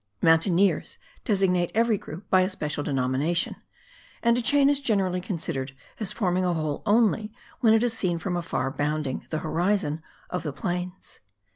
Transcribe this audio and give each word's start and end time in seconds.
Mountaineers 0.19 0.97
designate 1.25 1.69
every 1.75 1.99
group 1.99 2.27
by 2.31 2.41
a 2.41 2.49
special 2.49 2.83
denomination; 2.83 3.57
and 4.23 4.35
a 4.35 4.41
chain 4.41 4.67
is 4.67 4.81
generally 4.81 5.21
considered 5.21 5.73
as 5.99 6.11
forming 6.11 6.43
a 6.43 6.55
whole 6.55 6.81
only 6.87 7.31
when 7.59 7.75
it 7.75 7.83
is 7.83 7.93
seen 7.95 8.17
from 8.17 8.35
afar 8.35 8.71
bounding 8.71 9.27
the 9.29 9.37
horizon 9.45 10.01
of 10.31 10.41
the 10.41 10.53
plains. 10.53 11.19